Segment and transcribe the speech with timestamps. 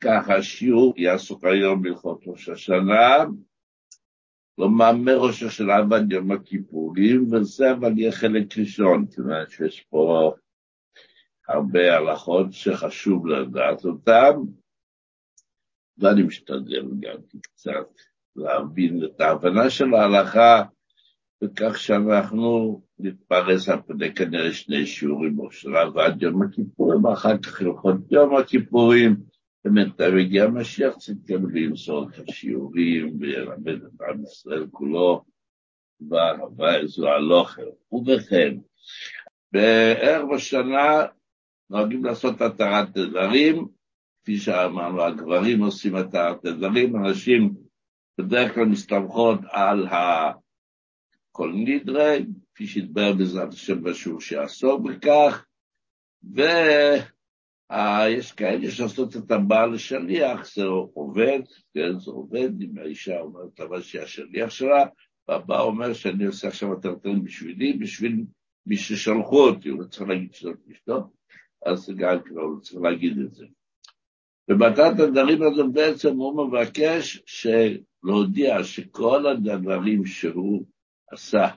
[0.00, 3.24] ככה השיעור יעסוק היום בהלכות ראש השנה,
[4.56, 10.32] כלומר מראש השנה ועד יום הכיפורים, וזה אבל יהיה חלק ראשון, כיוון שיש פה
[11.48, 14.32] הרבה הלכות שחשוב לדעת אותן,
[15.98, 17.88] ואני משתדל גם קצת
[18.36, 20.62] להבין את ההבנה של ההלכה,
[21.44, 27.60] וכך שאנחנו נתפרס על פני כנראה שני שיעורים או שלב ועד יום הכיפורים, ואחר כך
[27.60, 29.29] הלכות יום הכיפורים,
[29.64, 35.24] ובינתיים הגיע המשיח צדקנו למסור את השיעורים וילמד את עם ישראל כולו
[36.00, 37.62] בערבה זו הלוחם.
[37.92, 38.56] ובכן,
[39.52, 41.06] בערב השנה
[41.70, 43.68] נוהגים לעשות התרת נדרים,
[44.22, 47.54] כפי שאמרנו, הגברים עושים התרת נדרים, אנשים
[48.18, 49.86] בדרך כלל מסתמכות על
[51.32, 55.46] כל נדרי, כפי שהתברר בעזרת השם בשיעור שיעסוק בכך,
[57.70, 61.40] ויש כאלה שעושות את הבעל לשליח, זה עובד,
[61.74, 64.84] כן, זה עובד, אם האישה אומרת אבל שהיא השליח שלה,
[65.28, 68.24] והבא אומר שאני עושה עכשיו את הרטן בשבילי, בשביל
[68.66, 71.10] מי ששלחו אותי, הוא לא צריך להגיד שזאת אשתו,
[71.66, 73.44] אז גם כבר הוא צריך להגיד את זה.
[74.50, 77.22] ובתת הדברים הזה בעצם הוא מבקש
[78.04, 80.64] להודיע שכל הדברים שהוא
[81.10, 81.48] עשה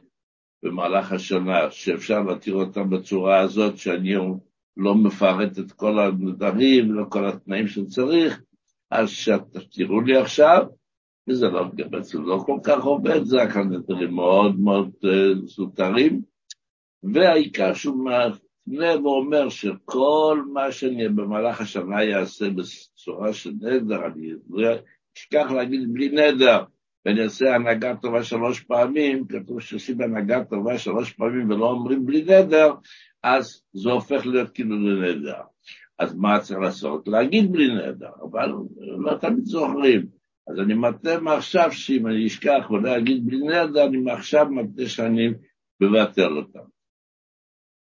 [0.63, 4.15] במהלך השנה, שאפשר להתיר אותם בצורה הזאת, שאני
[4.77, 8.41] לא מפרט את כל הדברים, לא כל התנאים שצריך,
[8.91, 10.65] אז שתראו לי עכשיו,
[11.29, 16.21] וזה לא, בעצם לא כל כך עובד, זה רק הנדרים מאוד מאוד uh, זוטרים,
[17.03, 24.31] והעיקר שהוא מפנה ואומר שכל מה שאני במהלך השנה יעשה בצורה של נדר, אני
[25.17, 26.63] אשכח להגיד בלי נדר,
[27.05, 32.21] ואני אעשה הנהגה טובה שלוש פעמים, כתוב שעושים הנהגה טובה שלוש פעמים ולא אומרים בלי
[32.21, 32.73] נדר,
[33.23, 35.41] אז זה הופך להיות כאילו לנדר.
[35.99, 37.07] אז מה צריך לעשות?
[37.07, 38.51] להגיד בלי נדר, אבל
[38.97, 40.05] לא תמיד זוכרים.
[40.47, 45.27] אז אני מתנה מעכשיו שאם אני אשכח ולא אגיד בלי נדר, אני מעכשיו מתנה שאני
[45.81, 46.73] מבטל אותם.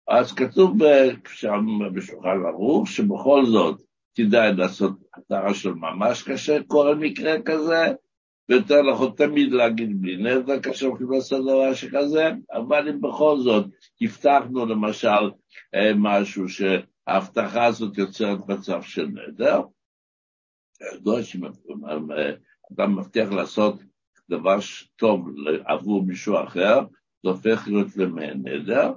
[0.07, 0.77] אז כתוב
[1.27, 3.81] שם בשולחן ערוך שבכל זאת
[4.15, 7.93] כדאי לעשות התרה של ממש כאשר קורה מקרה כזה,
[8.49, 13.65] ויותר נכון תמיד להגיד בלי נדר כאשר הולכים לעשות דבר שכזה, אבל אם בכל זאת
[14.01, 15.31] הבטחנו למשל
[15.75, 19.61] אה, משהו שההבטחה הזאת יוצרת מצב של נדר,
[20.93, 21.41] ידוע שאם
[22.71, 23.79] אדם מבטיח לעשות
[24.29, 24.57] דבר
[24.95, 25.27] טוב
[25.65, 26.79] עבור מישהו אחר,
[27.23, 28.93] זה הופך להיות למעין נדר,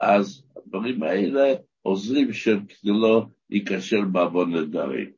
[0.00, 5.10] אז הדברים האלה עוזרים שכדי לא ייכשל בעוון נדרים.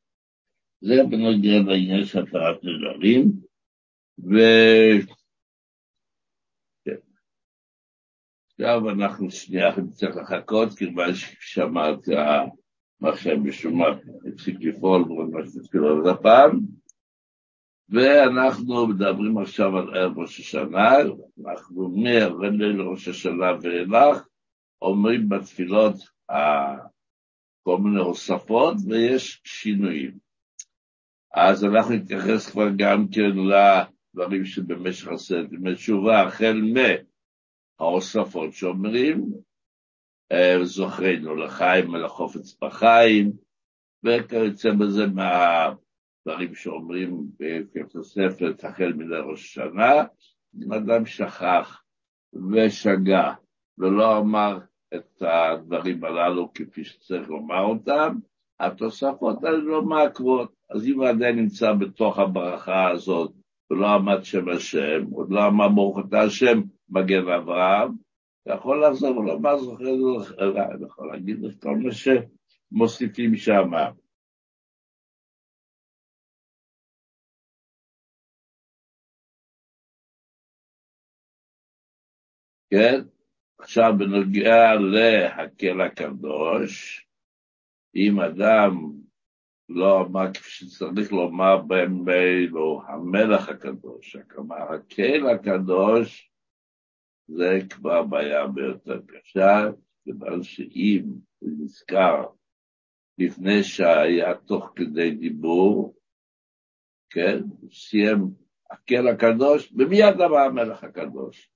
[0.80, 3.49] זה בנוגע לעניין של התרת נדרים.
[4.18, 4.34] ו...
[6.84, 7.00] כן.
[8.50, 12.10] עכשיו אנחנו שנייה נצטרך לחכות, כיוון ששמעתי
[13.00, 13.86] המחשב משום מה
[14.32, 16.60] הפסיק לפעול, מה שתתחיל עוד הפעם,
[17.88, 20.90] ואנחנו מדברים עכשיו על ערב ראש השנה,
[21.46, 24.26] אנחנו מליל ראש השנה ואילך
[24.82, 25.94] אומרים בתפילות
[27.62, 30.18] כל מיני הוספות ויש שינויים.
[31.34, 33.36] אז אנחנו נתייחס כבר גם כן
[34.14, 36.62] דברים שבמשך הסרט עם התשובה, החל
[37.80, 39.32] מההוספות שאומרים,
[40.32, 43.32] אה, זוכרנו לחיים ולחופץ בחיים,
[44.04, 47.26] וכיוצא בזה מהדברים שאומרים
[47.74, 50.04] כתוספת החל מלראש השנה,
[50.62, 51.82] אם אדם שכח
[52.52, 53.34] ושגה
[53.78, 54.58] ולא אמר
[54.94, 58.18] את הדברים הללו כפי שצריך לומר אותם,
[58.60, 60.52] התוספות האלה לא מעכבות.
[60.70, 63.32] אז אם האדם נמצא בתוך הברכה הזאת
[63.70, 67.92] ולא עמד שם השם, עוד לא אמר ברוך השם מגן אברהם,
[68.42, 73.70] אתה יכול לחזור ולומר זוכר לך, אני יכול להגיד לך כל מה שמוסיפים שם.
[82.70, 83.00] כן?
[83.58, 87.06] עכשיו בנוגע להקל הקדוש,
[87.96, 88.92] אם אדם
[89.72, 96.30] לא אמר כפי שצריך לומר בימינו, המלך הקדוש, כלומר, הקהל הקדוש,
[97.28, 99.70] זה כבר בעיה ביותר קשה,
[100.04, 101.02] כיוון שאם
[101.38, 102.24] הוא נזכר
[103.18, 105.94] לפני שהיה תוך כדי דיבור,
[107.10, 108.30] כן, הוא סיים
[108.70, 111.50] הקהל הקדוש, ומיד אמר המלך הקדוש.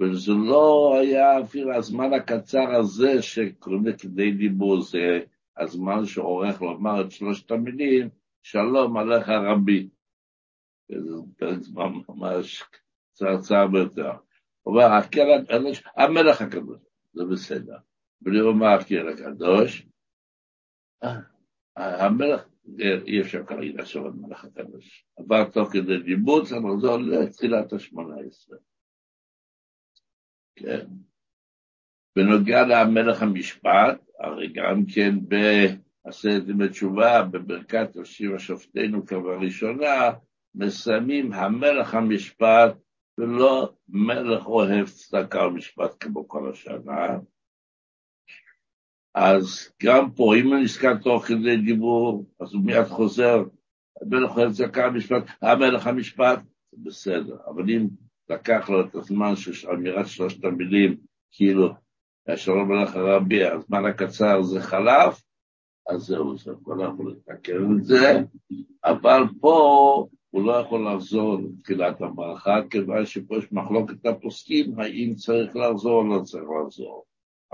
[0.00, 5.20] וזה לא היה אפילו הזמן הקצר הזה שקוראים לכדי דיבור, זה
[5.56, 8.08] הזמן שעורך לומר את שלושת המילים,
[8.42, 9.88] שלום עליך רבי.
[10.88, 14.12] זה פרק זמן ממש קצרצר ביותר.
[14.62, 14.86] הוא אומר,
[15.96, 16.80] המלך הקדוש,
[17.12, 17.78] זה בסדר.
[18.20, 19.86] בלי לומר הקהל הקדוש,
[21.76, 22.48] המלך,
[23.06, 25.06] אי אפשר כרגע לחשוב על מלאכת הקדוש.
[25.16, 25.98] עבר תוך כדי
[26.52, 28.58] אבל זו לתחילת השמונה עשרה.
[30.56, 30.86] כן.
[32.16, 40.10] בנוגע למלך המשפט, הרי גם כן בעשרת ימי תשובה, בברכת הושיבה שופטינו כבראשונה,
[40.54, 42.76] מסיימים המלך המשפט
[43.18, 47.18] ולא מלך אוהב צדקה ומשפט כמו כל השנה.
[49.14, 53.44] אז גם פה, אם אני נזכר תוך כדי דיבור, אז הוא מיד חוזר,
[54.02, 56.38] המלך אוהב צדקה ומשפט, המלך המשפט,
[56.72, 57.36] בסדר.
[57.46, 57.88] אבל אם
[58.28, 60.96] לקח לו את הזמן של אמירת שלושת המילים,
[61.30, 61.74] כאילו,
[62.28, 65.22] השלום מלך הרבי, הזמן הקצר זה חלף,
[65.88, 68.20] אז זהו, זה הכל יכול לתקן את זה,
[68.84, 75.56] אבל פה הוא לא יכול לחזור לתחילת המערכה, כיוון שפה יש מחלוקת הפוסקים, האם צריך
[75.56, 77.04] לחזור או לא צריך לחזור.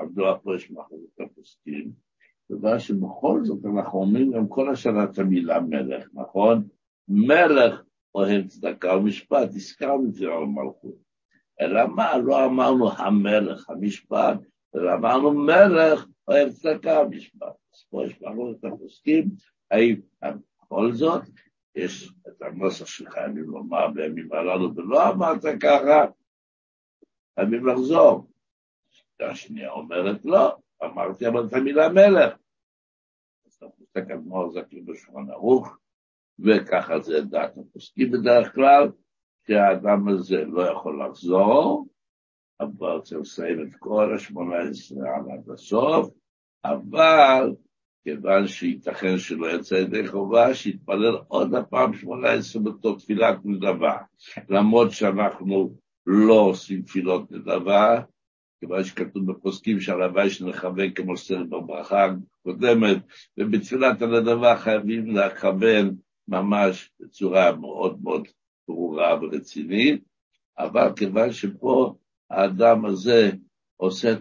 [0.00, 1.92] מדוע פה יש מחלוקת הפוסקים?
[2.48, 6.62] כיוון שבכל זאת אנחנו אומרים גם כל השנה את המילה מלך, נכון?
[7.08, 7.82] מלך
[8.14, 10.96] אוהב צדקה ומשפט, הזכרנו את זה על מלכות.
[11.60, 12.18] אלא מה?
[12.18, 14.38] לא אמרנו המלך, המשפט,
[14.74, 17.46] אלא אמרנו מלך אוהב צדקה ומשפט.
[17.74, 19.24] אז פה יש מחלוקת הפוסקים,
[19.70, 20.00] האם
[20.62, 21.22] בכל זאת
[21.74, 26.04] יש את הנוסח שחייבים לומר בימים הללו, ולא אמרת ככה,
[27.34, 28.30] חייבים לחזור.
[29.20, 32.34] השנייה אומרת לא, אמרתי אבל את המילה מלך.
[33.46, 35.76] אז אתה מסתכל כמו זקי בשולחן ערוך,
[36.38, 38.88] וככה זה דעת הפוסקים בדרך כלל,
[39.46, 41.86] שהאדם הזה לא יכול לחזור,
[42.60, 46.10] אבל צריך לסיים את כל השמונה עשרה עד הסוף,
[46.64, 47.54] אבל
[48.04, 53.96] כיוון שייתכן שלא יצא ידי חובה, שיתפלל עוד הפעם שמונה עשרה בתור תפילת נדבה.
[54.48, 55.74] למרות שאנחנו
[56.06, 58.02] לא עושים תפילות נדבה,
[58.60, 62.96] כיוון שכתוב בפוסקים שהלוואי שנכוון כמו סרט בברכה הקודמת,
[63.38, 65.96] ובתפילת הנדבה חייבים לכוון
[66.28, 68.28] ממש בצורה מאוד מאוד
[68.68, 70.04] ברורה ורצינית,
[70.58, 71.94] אבל כיוון שפה
[72.30, 73.30] האדם הזה
[73.76, 74.12] עושה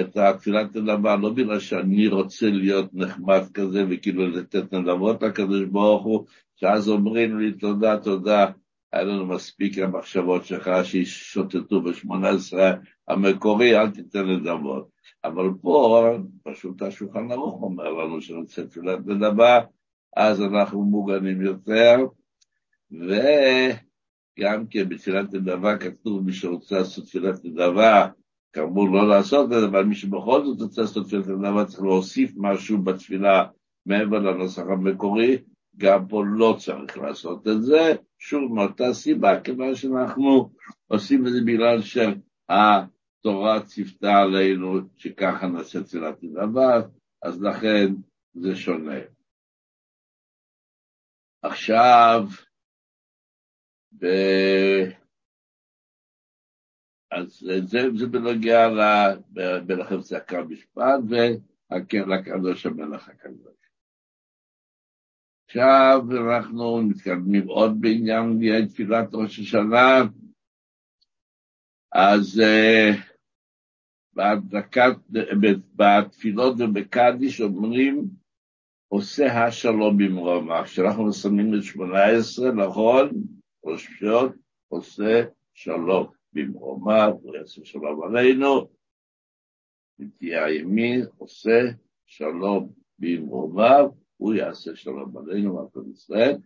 [0.00, 6.04] את התפילת נדבה, לא בגלל שאני רוצה להיות נחמד כזה וכאילו לתת נדבות לקדוש ברוך
[6.04, 6.26] הוא,
[6.56, 8.46] שאז אומרים לי תודה, תודה,
[8.92, 12.72] היה לנו מספיק המחשבות שלך ששוטטו בשמונה עשרה
[13.08, 14.88] המקורי, אל תיתן נדבות.
[15.24, 19.60] אבל פה פשוט השולחן ערוך אומר לנו שנוצא תפילת נדבה,
[20.16, 21.96] אז אנחנו מוגנים יותר,
[24.38, 28.08] וגם כן בתפילת נדבה כתוב מי שרוצה לעשות תפילת נדבה,
[28.52, 32.32] כאמור לא לעשות את זה, אבל מי שבכל זאת רוצה לעשות תפילת נדבה צריך להוסיף
[32.36, 33.44] משהו בתפילה
[33.86, 35.38] מעבר לנוסח המקורי,
[35.76, 40.50] גם פה לא צריך לעשות את זה, שוב מאותה סיבה, כיוון שאנחנו
[40.88, 46.80] עושים את זה בגלל שהתורה ציוותה עלינו שככה נעשה תפילת נדבה,
[47.22, 47.94] אז לכן
[48.34, 48.98] זה שונה.
[51.42, 52.22] עכשיו,
[53.98, 54.06] ב...
[57.10, 58.68] אז זה, זה בנוגע
[59.34, 63.56] למלאכת צעקה משפט ולקדוש המלך הקדוש.
[65.48, 70.02] עכשיו אנחנו מתקדמים עוד בעניין תפילת ראש השנה,
[71.92, 73.16] אז uh,
[74.12, 74.96] בהדלקת,
[75.76, 78.08] בתפילות ובקדיש אומרים
[78.88, 80.64] עושה השלום במרומה.
[80.64, 83.10] כשאנחנו מסיימים את שמונה עשרה, נכון,
[83.66, 84.32] פשוט
[84.68, 86.16] עושה שלום.
[86.36, 88.68] במרומיו, יעשה שלום עלינו,
[89.98, 91.60] נטייה הימין עושה
[92.06, 96.36] שלום במרומיו, הוא יעשה שלום עלינו, מערכת ישראל,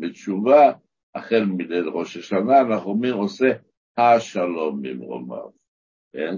[0.00, 0.72] בתשובה,
[1.14, 3.46] החל מליל ראש השנה, אנחנו אומרים עושה
[3.96, 5.50] השלום במרומיו,
[6.12, 6.36] כן?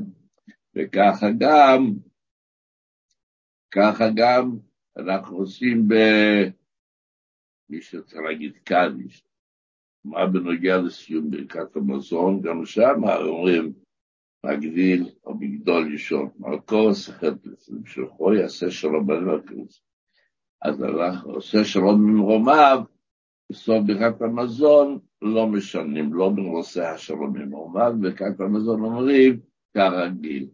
[0.75, 1.95] וככה גם,
[3.71, 4.57] ככה גם
[4.97, 5.95] אנחנו עושים ב...
[7.71, 9.25] מי שצריך להגיד קדיש,
[10.05, 13.73] מה בנוגע לסיום ברכת המזון, גם שם אומרים,
[14.47, 17.35] מגדיל או מגדול ישון, מלכו שחט
[17.69, 19.83] למשלחו יעשה שלום בנבקוס.
[20.63, 22.83] אז אנחנו עושה שלום ממרומיו,
[23.51, 29.41] בסוף ברכת המזון לא משנים, לא בנושא השלום ממרומיו, ברכת המזון אומרים
[29.75, 30.49] כרגיל.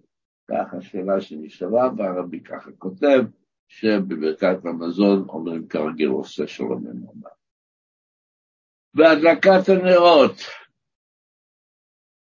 [0.50, 3.24] ככה השאלה שנשאלה, והרבי ככה כותב,
[3.68, 7.30] שבברכת המזון אומרים כרגיל עושה שלום ממרומיו.
[8.94, 10.36] והדלקת הנרות.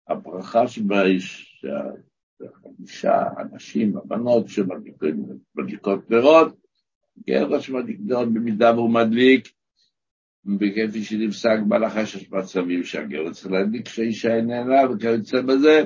[0.09, 1.57] הברכה שבאיש,
[2.39, 6.57] שהחמישה אנשים, הבנות שמדליקות נרות,
[7.29, 9.49] גבר שמדליק נרות במידה והוא מדליק,
[10.47, 15.83] וכפי שנפסק בהלכה שיש מצבים שהגבר צריך להדליק כשהאישה איננה וכיוצא בזה,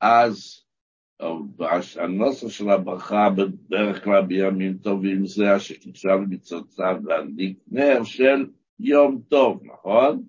[0.00, 0.59] אז
[2.00, 9.62] הנוסח של הברכה בדרך כלל בימים טובים זה שקידשה למצוותיו להדליק נר של יום טוב,
[9.64, 10.24] נכון?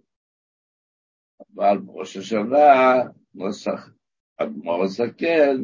[1.55, 2.93] אבל בראש השנה
[3.33, 3.89] נוסח
[4.37, 5.63] אדמו"ר הזקן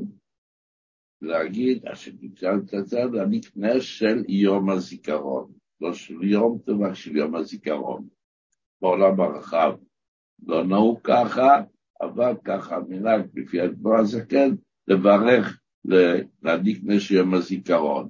[1.21, 7.17] להגיד אשר קידשה למצוותיו להדליק נר של יום הזיכרון, לא של יום טוב, רק של
[7.17, 8.07] יום הזיכרון.
[8.81, 9.75] בעולם הרחב
[10.47, 11.63] לא נהוג ככה,
[12.01, 14.55] אבל ככה המנהג לפי אדמו"ר הזקן
[14.87, 15.59] לברך,
[16.43, 18.09] להדליק נש יום הזיכרון.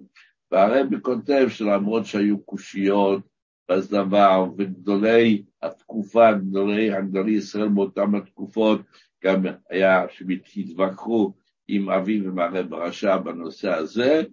[0.51, 3.21] והרבי כותב שלמרות שהיו קושיות
[3.69, 8.81] בדבר, וגדולי התקופה, גדולי הגדולי ישראל באותם התקופות,
[9.23, 11.33] גם היה שהתווכחו
[11.67, 14.23] עם אבי ומראה ברשע בנושא הזה,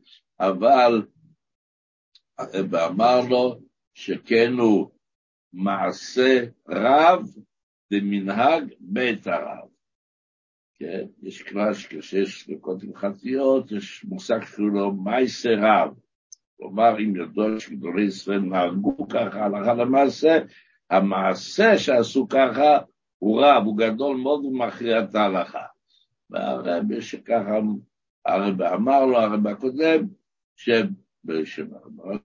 [0.41, 1.03] אבל
[2.39, 3.61] הרב אמר לו
[3.95, 4.91] שכן הוא
[5.53, 7.29] מעשה רב
[7.91, 9.74] במנהג בית הרב.
[10.79, 15.95] כן, יש כלל שכשיש דקות הלכתיות, יש מושג שקוראים לו מייסה רב.
[16.57, 20.39] כלומר, אם ידוע שגדולי ישראל נהגו ככה הלכה למעשה,
[20.91, 22.79] המעשה שעשו ככה
[23.19, 25.63] הוא רב, הוא גדול מאוד ומכריע את ההלכה.
[26.31, 27.59] והרבי שככה,
[28.27, 30.07] הרבי אמר לו, הרבי הקודם,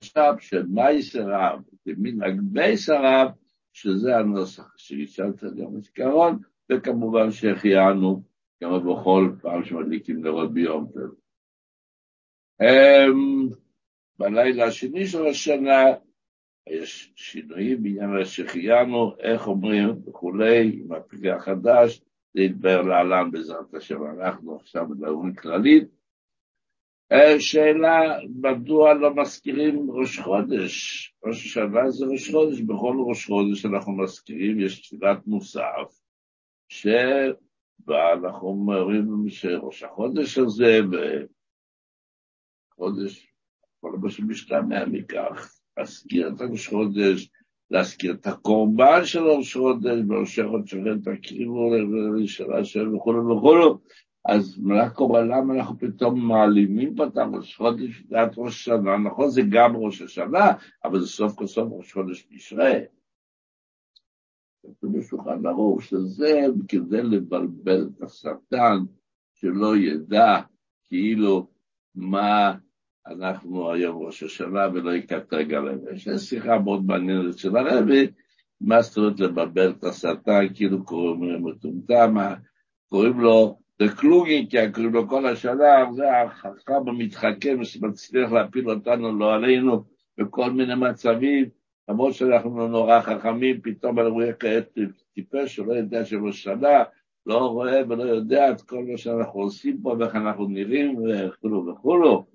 [0.01, 3.32] עכשיו, שמייסה רב, ומנהג בייס הרב,
[3.74, 6.39] שזה הנוסח שהשאלת גם הזיכרון,
[6.72, 8.28] וכמובן שהחיינו
[8.60, 11.16] כמו בכל פעם שמדליקים נרות ביום טוב.
[12.62, 13.50] אמ,
[14.20, 15.84] בלילה השני של השנה
[16.70, 22.01] יש שינויים בעניין השחיינו, איך אומרים וכולי, עם הפגיעה החדש,
[22.34, 24.00] זה יתבהר להלן בעזרת השם.
[24.06, 25.84] אנחנו עכשיו מדברים כללית.
[27.12, 31.06] אה, שאלה, מדוע לא מזכירים ראש חודש?
[31.25, 36.00] ראש השנה זה ראש חודש, בכל ראש חודש אנחנו מזכירים, יש תפילת מוסף,
[36.70, 36.88] ש...
[37.88, 40.79] ואנחנו אומרים שראש החודש הזה,
[42.75, 43.33] וחודש,
[43.81, 47.29] כל מה שמשתמע מכך, להזכיר את ראש חודש,
[47.71, 51.71] להזכיר את הקורבן של ראש חודש, בראשי חודש שכן תקריבו
[52.25, 53.77] של השם וכו' וכו',
[54.25, 59.29] אז מה קורה, למה אנחנו פתאום מעלימים פה את הראש חודש, זה ראש השנה, נכון,
[59.29, 60.51] זה גם ראש השנה,
[60.86, 62.71] אבל זה סוף כל סוף ראש חודש תשרה.
[64.84, 68.78] בשולחן ערוך שזה כדי לבלבל את השטן,
[69.34, 70.39] שלא ידע
[70.88, 71.48] כאילו
[71.96, 72.54] מה
[73.08, 75.80] אנחנו היום ראש השנה ולא יקטרג עליהם.
[75.94, 78.08] יש שיחה מאוד מעניינת של הרבי,
[78.62, 82.16] מה זאת אומרת לבלבל את השטן, כאילו קוראים לו מטומטם,
[82.89, 89.84] קוראים לו דקלוגינקה, קוראים לו כל השנה, זה החכם המתחכם שמצליח להפיל אותנו, לא עלינו,
[90.18, 91.59] בכל מיני מצבים.
[91.89, 94.77] למרות שאנחנו נורא חכמים, פתאום אנחנו נהיה כעת
[95.13, 96.84] טיפש שלא יודע שבו שנה,
[97.25, 102.25] לא רואה ולא יודע את כל מה שאנחנו עושים פה ואיך אנחנו נראים וכולו וכולו.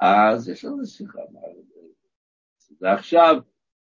[0.00, 1.18] אז יש לנו שיחה
[2.80, 3.36] זה עכשיו,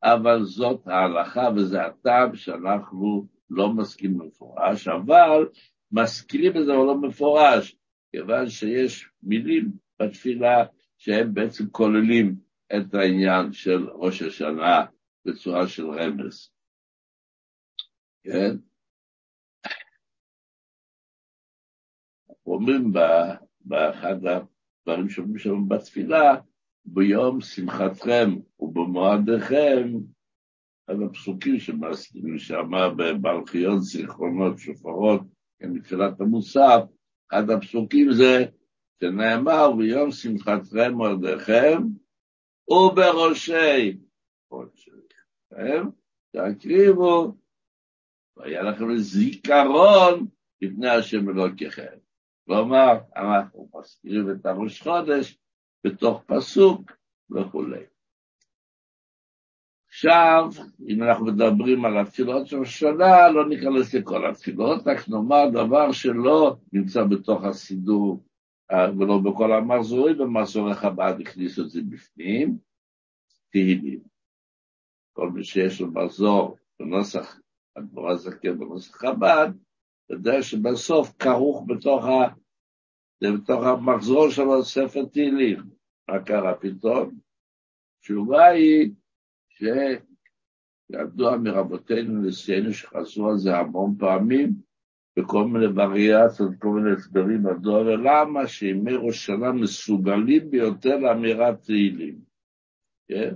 [0.03, 5.49] אבל זאת ההלכה וזה הטעם שאנחנו לא מסכימים במפורש, אבל
[5.93, 7.77] מזכירים את זה אבל לא מפורש,
[8.13, 10.65] כיוון שיש מילים בתפילה
[10.99, 14.87] שהם בעצם כוללים את העניין של ראש השנה
[15.25, 16.51] בצורה של רמז.
[18.25, 18.57] כן?
[22.47, 22.93] אומרים
[23.61, 26.35] באחד הדברים שאומרים שם בתפילה,
[26.85, 29.93] ביום שמחתכם ובמועדיכם,
[30.87, 31.59] אחד הפסוקים
[32.39, 32.71] שם
[33.21, 35.21] בארכיון זיכרונות שופרות,
[35.63, 36.81] מתחילת המוסף,
[37.31, 38.45] אחד הפסוקים זה
[39.01, 41.83] שנאמר ביום שמחתכם מועדיכם
[42.71, 43.99] ובראשי
[44.49, 45.89] חודשיכם,
[46.33, 47.35] תקריבו,
[48.37, 50.27] והיה לכם זיכרון
[50.63, 51.97] לפני השם אלוקיכם.
[52.47, 55.39] כלומר, אנחנו מזכירים את הראש חודש
[55.85, 56.93] בתוך פסוק
[57.31, 57.85] וכולי.
[59.89, 60.45] עכשיו,
[60.89, 66.57] אם אנחנו מדברים על התפילות של השנה, לא ניכנס לכל התפילות, רק נאמר דבר שלא
[66.73, 68.25] נמצא בתוך הסידור
[68.99, 72.59] ולא בכל המחזורים, במחזורי חב"ד הכניסו את זה בפנים,
[73.51, 74.01] תהילים.
[75.13, 77.41] כל מי שיש לו מחזור בנוסח
[77.77, 79.49] הגבורה זקן בנוסח חב"ד,
[80.11, 82.35] יודע שבסוף כרוך בתוך, ה...
[83.23, 85.59] בתוך המחזור שלו ספר תהילים.
[86.09, 87.19] מה קרה פתאום?
[87.99, 88.91] התשובה היא
[89.49, 94.70] שידוע מרבותינו נשיאנו שחזרו על זה המון פעמים,
[95.19, 102.19] בכל מיני וריאציות, כל מיני הסברים מדוע ולמה, שימי ראש שנה מסוגלים ביותר לאמירת תהילים.
[103.09, 103.35] כן?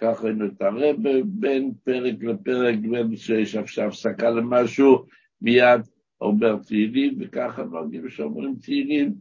[0.00, 5.04] ככה נתערב בין פרק לפרק, בין שיש עכשיו הפסקה למשהו,
[5.40, 5.80] מיד
[6.20, 9.14] אומר תהילים, וככה נוהגים שאומרים תהילים,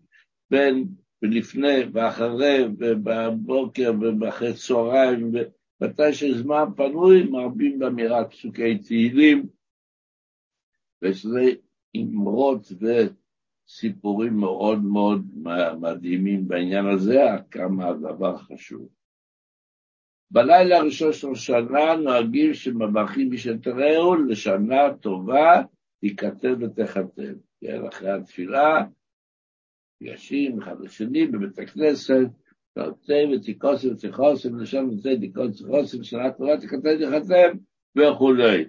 [0.52, 0.88] בין
[1.22, 9.48] ולפני ואחרי ובבוקר ואחרי צהריים ומתי שיש זמן פנוי, מרבים באמירת פסוקי תהילים,
[11.02, 11.54] ושזה
[11.98, 15.26] אמרות וסיפורים מאוד מאוד
[15.80, 18.90] מדהימים בעניין הזה, כמה הדבר חשוב.
[20.32, 25.62] בלילה הראשון של השנה נוהגים שמברכים משתרעו לשנה טובה,
[26.02, 27.34] תיכתב ותכתב.
[27.62, 28.86] כן, אחרי התפילה,
[30.02, 32.28] ניגשים אחד לשני בבית הכנסת,
[32.74, 37.52] תרצה ותיכוסם, לשם ותצא תיקוסם ותיכוסם, שנה טובה תיכתב ותכתב
[37.98, 38.66] וכולי.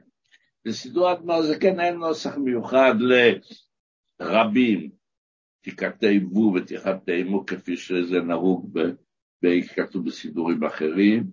[0.65, 2.95] בסידור אדמר זה כן אין נוסח מיוחד
[4.21, 4.91] לרבים,
[5.61, 8.79] תיכתבו ותיכתבו כפי שזה נהוג
[9.77, 11.25] כתוב בסידורים אחרים.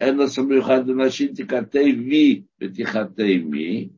[0.00, 3.88] אין נוסח מיוחד לנשים תיכתבי ותיכתבי,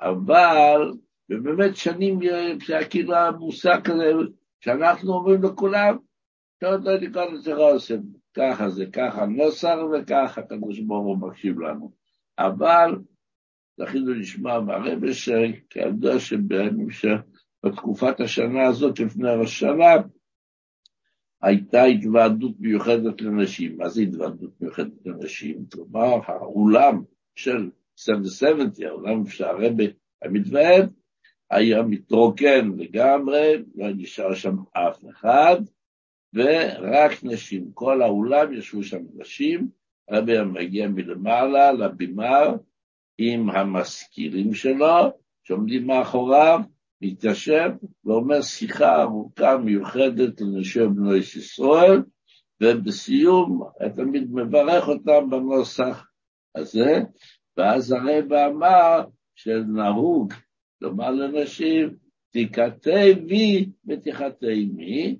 [0.00, 0.92] אבל
[1.30, 2.18] ובאמת שנים
[2.66, 4.12] זה כאילו המושג כזה,
[4.60, 5.96] שאנחנו אומרים לכולם,
[6.60, 8.00] שעוד לא לקרוא לזה רוסם,
[8.36, 11.92] ככה זה, ככה נוסח וככה הקדוש ברוך הוא מקשיב לנו.
[12.38, 12.96] אבל
[13.76, 19.94] זכינו לשמוע מהרבה שכידוע שבימים שבתקופת השנה הזאת, לפני ראש השנה,
[21.42, 23.76] הייתה התוועדות מיוחדת לנשים.
[23.76, 25.64] מה זה התוועדות מיוחדת לנשים?
[25.72, 27.02] כלומר, האולם
[27.36, 29.84] של 770, העולם שהרבה
[30.22, 30.92] המתוועד,
[31.50, 35.56] היה מתרוקן לגמרי, לא נשאר שם אף אחד,
[36.34, 37.70] ורק נשים.
[37.74, 39.68] כל האולם ישבו שם נשים,
[40.08, 42.40] הרבי היה מגיע מלמעלה לבימה
[43.18, 46.60] עם המזכירים שלו, שעומדים מאחוריו,
[47.02, 47.70] מתיישב
[48.04, 52.02] ואומר שיחה ארוכה מיוחדת לנשי בני ישראל,
[52.60, 53.62] ובסיום
[53.96, 56.06] תמיד מברך אותם בנוסח
[56.54, 57.02] הזה,
[57.56, 59.04] ואז הרב אמר
[59.34, 60.32] שנהוג
[60.80, 61.96] לומר לנשים,
[62.30, 65.18] תיכתבי ותיכתמי,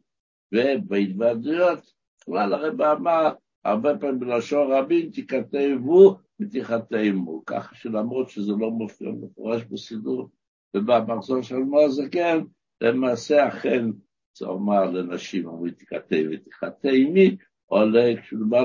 [0.52, 1.92] ובהתוועדויות,
[2.24, 3.32] כלל הרב אמר
[3.64, 10.30] הרבה פעמים בלשון רבים, תיכתבו ותיכתמו, ככה שלמרות שזה לא מופיע מפורש בסידור
[10.76, 12.38] ובמחזור של מור הזקן,
[12.80, 13.84] למעשה אכן
[14.42, 17.36] אומר לנשים, אומרים תיכתב ותיכתמי,
[17.70, 17.76] או
[18.22, 18.64] כשמדובר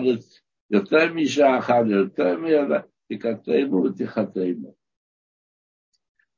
[0.71, 4.73] יותר מאישה אחת, יותר מילדה, תיכתמו ותיכתמו.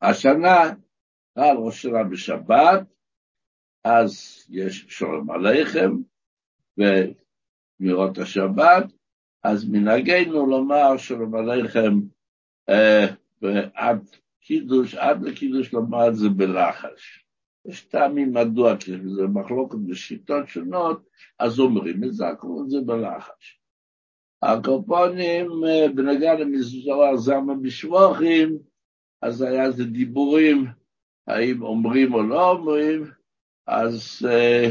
[0.02, 0.62] השנה,
[1.36, 2.88] על ראש השנה בשבת,
[3.84, 4.12] אז
[4.50, 5.92] יש שולם עליכם,
[6.78, 8.84] ומירות השבת,
[9.44, 11.94] אז מנהגנו לומר שלום עליכם
[12.70, 13.06] אה,
[13.74, 14.08] עד
[14.42, 17.26] קידוש, עד לקידוש לומר את זה בלחש.
[17.66, 21.04] יש טעמים מדוע, כי זה מחלוקת בשיטות שונות,
[21.40, 23.62] אז אומרים את זה, קוראים את זה בלחש.
[24.42, 28.58] הקופונים, אה, בנגע למזוהר זמה בשבוכים,
[29.22, 30.66] אז היה איזה דיבורים,
[31.28, 33.04] האם אומרים או לא אומרים,
[33.68, 34.70] אז, אה,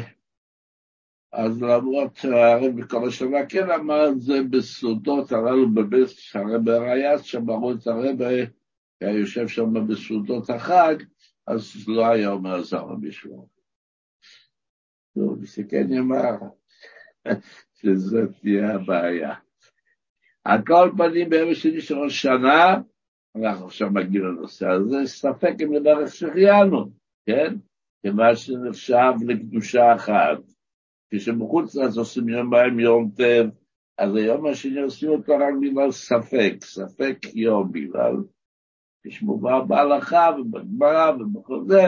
[1.33, 7.73] אז למרות שהרב בכל השנה כן אמר את זה בסודות הללו בבית הרב הרייס, שאמרו
[7.73, 8.23] את הרב,
[9.01, 10.95] היה יושב שם בסעודות החג,
[11.47, 13.49] אז לא היה אומר זרע בשבילו.
[15.15, 16.37] טוב, שכן יאמר
[17.79, 19.35] שזאת תהיה הבעיה.
[20.45, 22.81] על כל פנים, ביום שני של ראש שנה,
[23.37, 26.91] אנחנו עכשיו מגיעים לנושא הזה, ספק אם לברך שהחיינו,
[27.27, 27.55] כן?
[28.03, 30.39] כיוון שנחשב לקדושה אחת.
[31.15, 33.49] כשבחוץ לארץ עושים יום בהם יום טב,
[33.99, 38.17] אז היום השני עושים אותו רק בגלל ספק, ספק יום, בגלל
[39.07, 41.83] כשמובא בהלכה ובגמרא ובכל זה,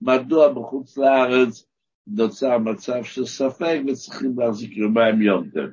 [0.00, 1.66] מדוע בחוץ לארץ
[2.06, 5.68] נוצר מצב של ספק וצריכים להחזיק יומיים יום טב.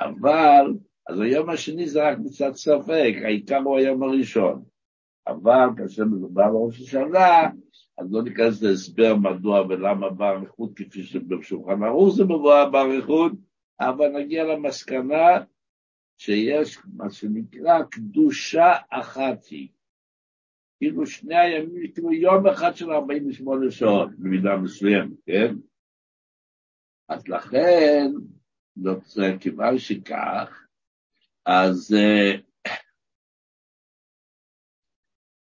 [0.00, 0.74] אבל
[1.08, 4.62] אז היום השני זה רק מצד ספק, העיקר הוא היום הראשון.
[5.28, 7.50] אבל כאשר מדובר בראש השנה,
[7.98, 13.32] אז לא ניכנס להסבר מדוע ולמה באריכות, כפי שבשולחן ערוך זה מבואר באריכות,
[13.80, 15.44] אבל נגיע למסקנה
[16.18, 19.68] שיש מה שנקרא קדושה אחת היא.
[20.78, 25.54] כאילו שני הימים, כאילו יום אחד של 48 שעות, במידה מסוימת, כן?
[27.08, 28.12] אז לכן,
[29.40, 30.66] כיוון שכך,
[31.46, 32.47] אז, אה,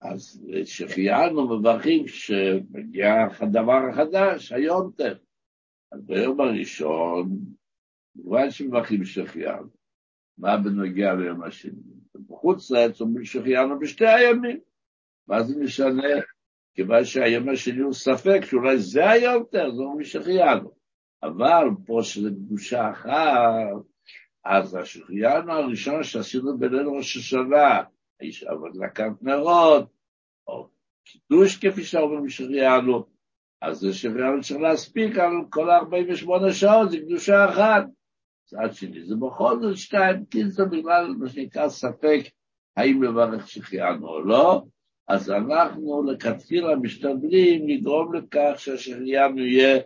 [0.02, 5.14] אז שהחיינו מברכים כשמגיע הדבר החדש, היום תן.
[5.92, 7.40] אז ביום הראשון,
[8.14, 9.68] כמובן שמברכים שהחיינו.
[10.38, 11.82] מה בנוגע ליום השני?
[12.30, 14.60] בחוץ לארץ אומרים שהחיינו בשתי הימים.
[15.28, 16.08] מה זה משנה?
[16.74, 20.72] כיוון שהיום השני הוא ספק, שאולי זה היום תן, זה אומרים שהחיינו.
[21.24, 23.84] אבל פה שזה קדושה אחת,
[24.46, 27.84] אז השחיינו הראשון שעשינו בליל ראש השנה,
[28.50, 29.86] אבל הדלקת נרות,
[30.48, 30.70] או
[31.06, 33.06] קידוש כפי שאומרים שחיינו,
[33.62, 37.84] אז זה שריון צריך להספיק על כל ה-48 שעות, זה קדושה אחת.
[38.46, 42.20] מצד שני, זה בכל זאת שתיים, כי זה בגלל מה שנקרא ספק
[42.78, 44.64] האם לברך שהחיינו או לא,
[45.08, 49.80] אז אנחנו לכתחילה משתדלים לגרום לכך שהשחיינו יהיה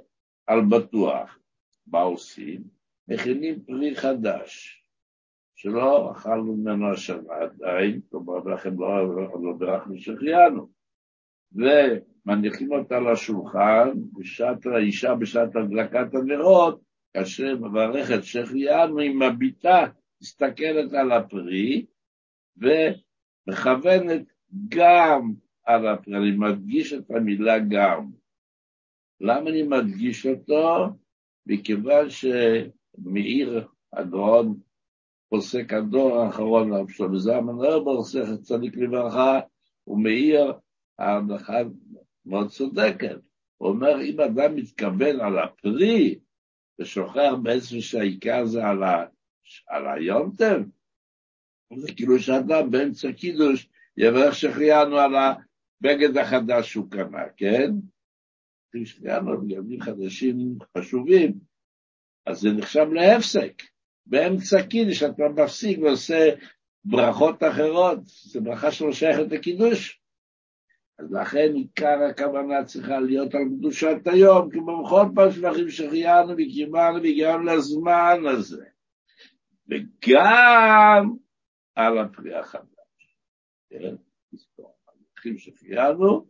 [0.47, 1.39] על בטוח.
[1.87, 2.63] מה עושים?
[3.07, 4.82] מכינים פרי חדש,
[5.55, 10.69] שלא אכלנו ממנו השנה עדיין, כלומר, לכן לא, לא בירכנו שהחיינו.
[11.51, 16.81] ומניחים אותה לשולחן, בשעת האישה, בשעת הדלקת הנרות,
[17.13, 19.85] כאשר מברכת שהחיינו, היא מביטה,
[20.21, 21.85] מסתכלת על הפרי,
[22.57, 24.33] ומכוונת
[24.69, 25.33] גם
[25.65, 28.09] על הפרי, אני מדגיש את המילה גם.
[29.21, 30.87] למה אני מדגיש אותו?
[31.45, 34.59] מכיוון שמאיר הגאון,
[35.33, 39.39] פוסק הדור האחרון, רב שלמה זלמן רבר, זכר צדיק לברכה,
[39.83, 40.53] הוא מאיר
[40.99, 41.53] ההנחה
[42.25, 43.17] מאוד צודקת.
[43.57, 46.19] הוא אומר, אם אדם מתכוון על הפרי,
[46.79, 49.05] ושוכח בעצם שהעיקר זה על, ה...
[49.67, 50.63] על היונטם,
[51.75, 57.71] זה כאילו שאדם באמצע קידוש יברך שהחיינו על הבגד החדש שהוא קנה, כן?
[58.85, 61.33] שהחיינו בגדים חדשים חשובים,
[62.25, 63.72] אז זה נחשב להפסק.
[64.05, 66.29] באמצע קידוש אתה מפסיק ועושה
[66.85, 70.03] ברכות אחרות, זו ברכה שלא שייכת לקידוש.
[70.99, 77.01] אז לכן עיקר הכוונה צריכה להיות על קדושת היום, כי בכל פעם שבחים שהחיינו וקיבלנו
[77.03, 78.65] והגיענו לזמן הזה.
[79.69, 81.15] וגם
[81.75, 83.17] על הפרי החדש.
[83.69, 83.95] כן?
[84.87, 86.25] המלכים שחיינו,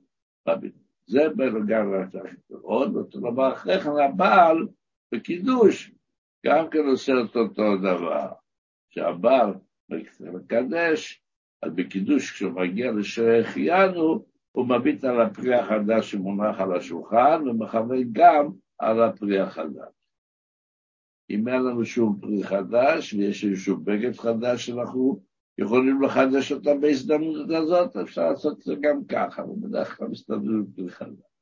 [1.05, 4.57] זה בנוגע לתחתון, ואותו דבר אחרי כן הבעל
[5.11, 5.91] בקידוש,
[6.45, 8.31] גם כן עושה את אותו דבר,
[8.89, 9.53] שהבעל
[10.19, 11.23] מקדש,
[11.61, 18.49] אז בקידוש כשהוא מגיע לשחיינו, הוא מביט על הפרי החדש שמונח על השולחן ומכוון גם
[18.79, 19.93] על הפרי החדש.
[21.29, 25.21] אם אין לנו שום פרי חדש ויש איזשהו בגד חדש שאנחנו
[25.57, 30.65] יכולים לחדש אותה בהזדמנות הזאת, אפשר לעשות את זה גם ככה, אבל בדרך כלל מסתדרים
[30.75, 31.33] פרי חדש.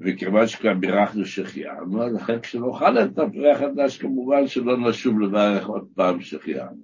[0.00, 5.88] וכיוון שכבר בירכנו שהחיינו, אז לכן כשנאכל את הפרי החדש, כמובן שלא נשוב לברך עוד
[5.94, 6.82] פעם שהחיינו.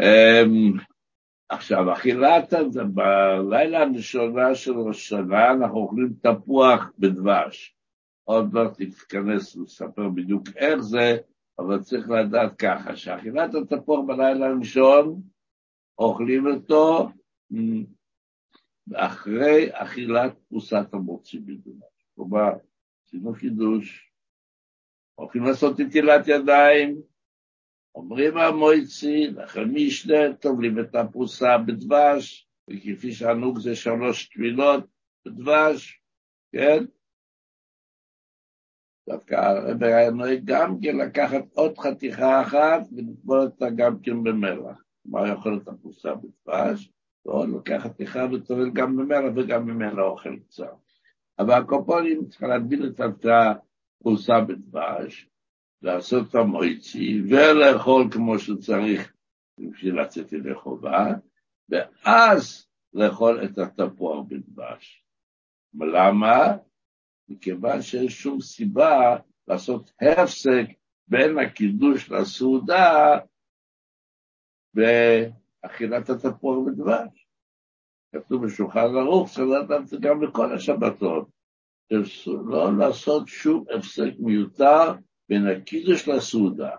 [0.00, 0.72] אמ,
[1.48, 2.52] עכשיו, אכילת,
[2.94, 7.76] בלילה הראשונה של השנה אנחנו אוכלים תפוח בדבש.
[8.24, 11.16] עוד לא תתכנס לספר בדיוק איך זה,
[11.58, 15.22] אבל צריך לדעת ככה, שאכילת התפוח בלילה הראשון,
[15.98, 17.08] אוכלים אותו
[18.94, 22.06] אחרי אכילת פרוסת המוציא בדבש.
[22.14, 22.50] כלומר,
[23.06, 24.12] עשינו חידוש,
[25.14, 27.02] הולכים לעשות נטילת ידיים,
[27.94, 34.84] אומרים המויצי, לכן משנה, טובלים את הפרוסה בדבש, וכפי שענוג זה שלוש טבילות
[35.26, 36.02] בדבש,
[36.52, 36.84] כן?
[39.08, 44.82] דווקא הרב היה נוהג גם כן לקחת עוד חתיכה אחת ולטבול אותה גם כן במלח.
[45.02, 46.92] כלומר, יכול את הפרוסה בדבש,
[47.26, 50.72] ועוד לוקח חתיכה וטובל גם במלח וגם ממנה אוכל קצר.
[51.38, 53.00] אבל הקופונים צריכה להדביל את
[54.00, 55.28] הפרוסה בדבש,
[55.82, 59.12] לעשות את המויצי ולאכול כמו שצריך
[59.58, 61.06] בשביל לצאת ידי חובה,
[61.68, 65.04] ואז לאכול את התפוח בדבש.
[65.74, 66.56] למה?
[67.28, 69.16] מכיוון שאין שום סיבה
[69.48, 70.64] לעשות הפסק
[71.08, 73.18] בין הקידוש לסעודה
[75.62, 77.26] באכילת התפוח בדבש.
[78.14, 81.28] כתוב בשולחן ערוך, לדעת את זה גם לכל השבתות.
[82.26, 84.92] לא לעשות שום הפסק מיותר
[85.28, 86.70] בין הקידוש לסעודה.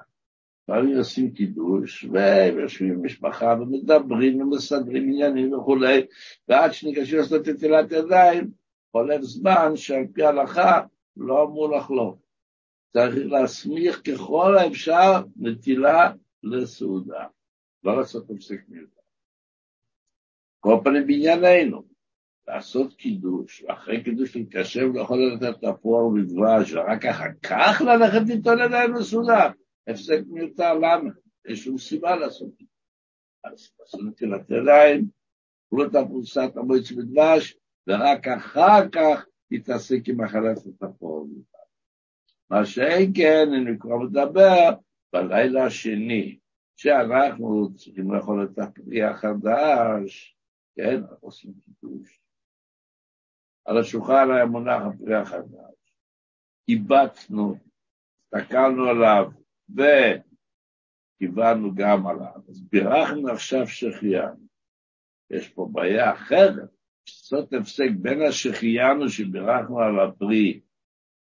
[0.65, 6.05] פעמים עושים קידוש, והם יושבים עם משפחה ומדברים ומסדרים עניינים וכולי,
[6.47, 8.51] ועד שניגשים לעשות את נטילת ידיים,
[8.91, 10.81] חולף זמן שעל פי ההלכה
[11.17, 12.15] לא אמור לחלוף.
[12.93, 16.11] צריך להסמיך ככל האפשר נטילה
[16.43, 17.25] לסעודה,
[17.83, 19.01] לא לעשות הפסק מיותר.
[20.59, 21.83] כל פנים בענייננו,
[22.47, 28.93] לעשות קידוש, ואחרי קידוש להתקשר ולאכול את התפוח ודבש, ורק אחר כך ללכת לטעון ידיים
[28.93, 29.51] לסעודה.
[29.87, 31.09] הפסק מיותר, למה?
[31.47, 32.65] יש שום סיבה לעשות את זה.
[33.43, 35.07] אז עשו נטילת ידיים,
[35.67, 41.23] אכלו את הפרוסת המועץ בדבש, ורק אחר כך תתעסק עם מחלת התפוח
[42.49, 44.69] מה שאין כן, אני כבר מדבר
[45.13, 46.37] בלילה השני,
[46.75, 50.37] שאנחנו צריכים לאכול את הפרי החדש,
[50.75, 52.19] כן, עושים קידוש.
[53.65, 55.73] על השולחן היה מונח הפרי החדש.
[56.69, 57.55] איבצנו,
[58.33, 59.31] הסתכלנו עליו
[61.19, 62.41] וכיוונו גם עליו.
[62.49, 64.43] אז בירכנו עכשיו שהחיינו.
[65.29, 66.69] יש פה בעיה אחרת,
[67.07, 70.61] לעשות הפסק בין השחיינו שבירכנו על הפרי,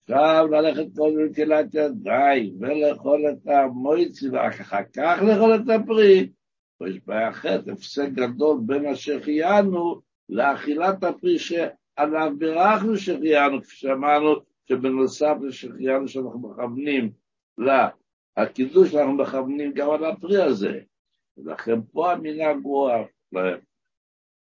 [0.08, 6.30] עכשיו ללכת כל נטילת ידיים ולאכול את המויצי ואחר כך לאכול את הפרי,
[6.80, 14.34] ויש בעיה אחרת, הפסק גדול בין השחיינו לאכילת הפרי שעליו בירכנו שחיינו, כפי שאמרנו
[14.68, 17.10] שבנוסף לשחיינו שאנחנו מכוונים
[18.38, 20.80] לקידוש, אנחנו מכוונים גם על הפרי הזה.
[21.36, 22.90] ולכן פה המנהג הוא,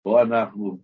[0.03, 0.77] פה אנחנו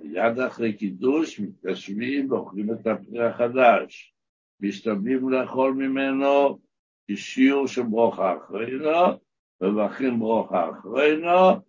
[0.00, 4.14] יד אחרי קידוש מתגשמים ואוכלים את הפרי החדש,
[4.60, 6.58] משתדלים לאכול ממנו
[7.10, 9.18] כשיעור של ברוכה אחרינו,
[9.60, 11.62] מברכים ברוכה אחרינו,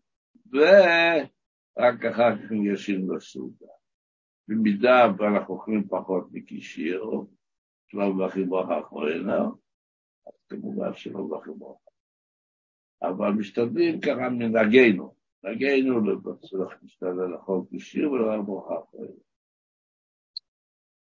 [0.52, 3.66] ורק אחר כך ניגשים לסעודה.
[4.48, 7.04] במידה ואנחנו אוכלים פחות מכשיר,
[7.88, 9.46] שלא מברכים ברוכה אחרינו,
[10.28, 11.92] אז כמובן שלא מברכים ברוכה.
[13.04, 19.16] אבל משתדלים ככה מנהגנו, נגענו לבצלח משתדל לחוק ולא ברכה אחרת.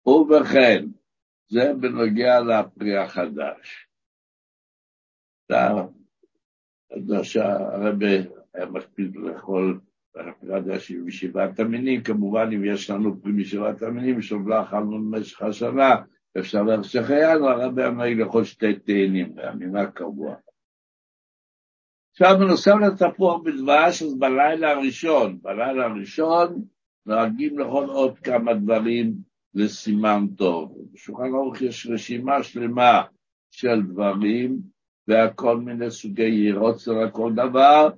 [0.05, 0.85] ובכן,
[1.47, 3.87] זה בנוגע לפרי החדש.
[7.23, 8.07] שהרבה
[8.53, 9.79] היה מקפיד לאכול
[10.11, 15.41] פרי חדש עם ישיבת המינים, כמובן אם יש לנו פרי משבעת המינים שלא אכלנו במשך
[15.41, 15.95] השנה,
[16.39, 20.35] אפשר להמשך הינו, הרבה אמר לאכול שתי תאנים, והמינה קבוע.
[22.11, 26.63] עכשיו בנוסף לתפוח בדבש, אז בלילה הראשון, בלילה הראשון
[27.05, 29.13] נוהגים לאכול עוד כמה דברים
[29.53, 30.77] לסימן טוב.
[30.93, 33.03] בשולחן ערוך יש רשימה שלמה
[33.51, 34.59] של דברים
[35.07, 37.89] וכל מיני סוגי יראות על כל דבר,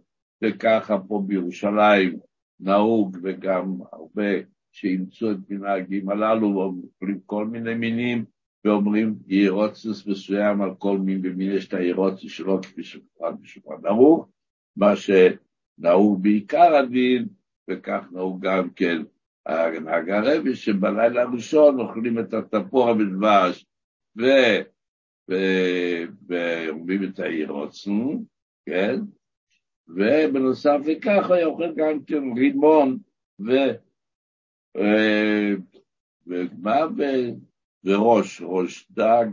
[0.44, 2.20] וככה פה בירושלים
[2.60, 4.32] נהוג וגם הרבה
[4.72, 8.26] שאימצו את מנהגים הללו ואוכלים כל מיני מינים
[8.66, 14.28] ואומרים ירוצס מסוים על כל מין ומין יש את הירוצס שלו כפי שפרט בשולחן ערוך,
[14.76, 17.28] מה שנהוג בעיקר הדין,
[17.70, 19.02] וכך נהוג גם כן
[19.46, 23.66] הנהג הרבי, שבלילה הראשון אוכלים את התפוח בדבש
[26.28, 28.26] ואומרים את הירוצנו,
[28.66, 28.96] כן?
[29.88, 32.98] ובנוסף לכך הוא אוכל גם כן רימון
[33.40, 33.52] ו...
[37.84, 39.26] וראש, ראש דג,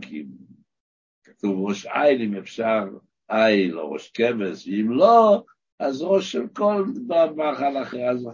[1.23, 2.87] כתוב ראש עיל אם אפשר
[3.29, 5.43] עיל או ראש כבש, ואם לא,
[5.79, 6.85] אז ראש של כל
[7.35, 8.27] מאכל אחר, אז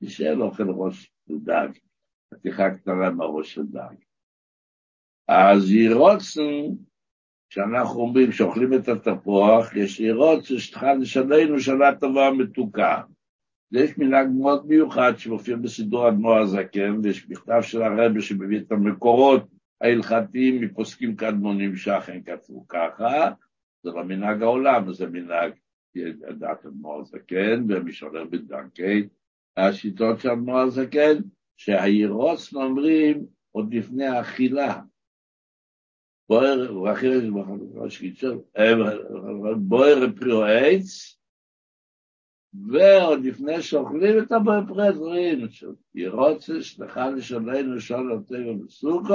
[0.00, 1.68] נשאר אוכל ראש דג,
[2.34, 3.94] חתיכה קטנה מהראש של דג.
[5.28, 6.74] אז ירוצן,
[7.50, 13.02] כשאנחנו אומרים שאוכלים את התפוח, יש ירוצן שתוכל לשלנו שנה טובה מתוקה.
[13.72, 19.53] יש מנהג מאוד מיוחד שמופיע בסידור אדמו הזקן, ויש מכתב של הרבי שמביא את המקורות
[19.84, 23.32] ההלכתיים מפוסקים קדמונים שאכן כתבו ככה,
[23.82, 25.52] זה לא מנהג העולם, זה מנהג
[26.38, 29.08] דת אדמו הזקן, ומי שהולך בדרכי
[29.56, 31.14] השיטות של אדמו הזקן,
[31.56, 34.80] שהירוץ אומרים עוד לפני האכילה.
[36.28, 36.72] בוער,
[39.58, 41.18] בוער פריו עץ,
[42.68, 45.46] ועוד לפני שאוכלים את הבפרד, רואים,
[45.94, 49.14] ירוצה שלך לשלנו שול אותנו בסוכו,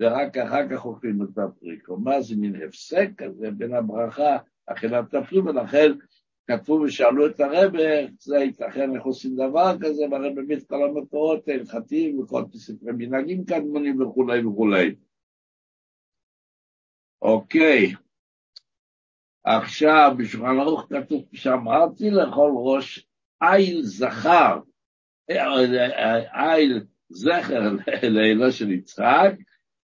[0.00, 1.78] ורק אחר כך אוכלים את הפרי.
[1.84, 5.92] כלומר, זה מין הפסק כזה בין הברכה, אכילת הפרי, ולכן
[6.46, 11.48] כתבו ושאלו את הרבה, זה ייתכן איך עושים דבר כזה, והרבה מביא את כל המקורות
[11.48, 14.94] ההלכתיים וכל ספרי מנהגים קדמונים וכולי וכולי.
[17.22, 17.94] אוקיי.
[19.44, 23.06] עכשיו, בשולחן ערוך כתוב, שאמרתי לכל ראש
[23.42, 24.60] איל זכר,
[26.34, 27.60] איל זכר
[28.10, 29.32] לאלו של יצחק,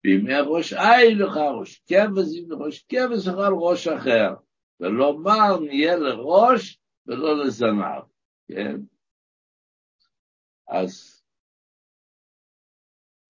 [0.05, 4.35] בימי ראש איל לך ראש כבש, אם ראש כבש לך ראש אחר,
[4.81, 8.03] ולומר נהיה לראש ולא לזנב,
[8.49, 8.77] כן?
[10.69, 11.23] אז,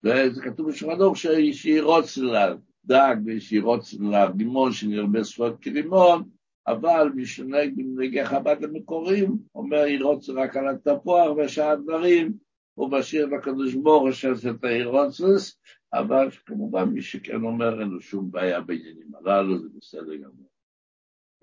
[0.05, 1.17] וזה כתוב בשולחן ערוך
[1.53, 2.55] שירוץ לה.
[2.89, 6.29] דג וישירות לרימון שנרבה שפות כרימון,
[6.67, 12.33] אבל מי שנהג במנהגי חב"ד המקוריים, אומר ירוץ רק על התפוח ושאר הדברים,
[12.79, 15.61] הוא משאיר לקדוש ברוך הוא שעושה את הירוצס,
[15.93, 20.51] אבל כמובן מי שכן אומר אין לו שום בעיה בעניינים הללו, זה בסדר גמור.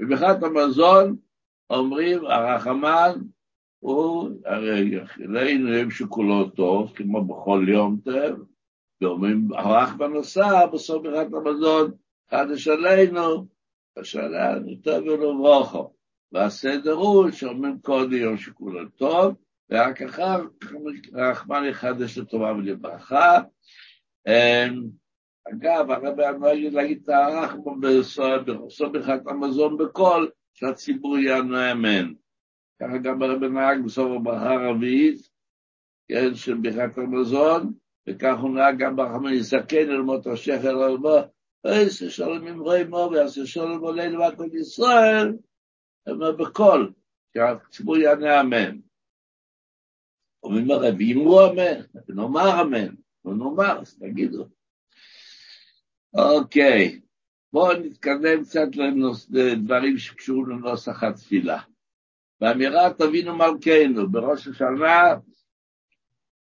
[0.02, 1.16] ובחת המזון
[1.70, 3.20] אומרים הרחמן
[3.80, 8.46] הוא, הרי אכילנו יום שכולו טוב, כמו בכל יום טוב,
[9.02, 11.92] ואומרים, ערך בנוסף, בסוף ברכת המזון,
[12.32, 13.48] חדש עלינו,
[14.00, 15.94] ושאלנו טוב ולברוכו.
[16.32, 19.36] והסדר הוא שאומרים כל יום שכולו טוב,
[19.70, 20.42] ורק אחר
[21.14, 23.40] רחמן יחדש לטובה ולברכה.
[25.54, 32.14] אגב, הרבי אמר להגיד את הרחמן בסוף ברכת המזון בקול, שהציבור יענו אמן.
[32.82, 35.30] ככה גם הרב נהג בסוף הברכה הרביעית,
[36.08, 37.74] כן, של ברכת המזון,
[38.10, 39.32] וכך הוא נהג גם ברחמן
[40.06, 41.18] מות השך אל רבו,
[41.66, 45.34] ויעשה שלום עם רואי מו ויעשה שלום עלינו והכל ישראל,
[46.38, 46.94] בקול,
[47.34, 48.85] שהציבור יענה אמן.
[50.46, 54.46] אומרים הרב, אמרו אמן, נאמר אמן, נאמר, אז תגידו.
[56.14, 57.02] אוקיי,
[57.54, 58.68] בואו נתקדם קצת
[59.30, 61.62] לדברים שקשורים לנוסח התפילה.
[62.42, 65.16] באמירת אבינו מלכנו בראש השנה,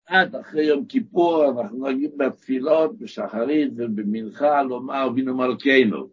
[0.05, 6.09] עד אחרי יום כיפור אנחנו נגיד בתפילות, בשחרית ובמנחה לומר אבינו מלכנו.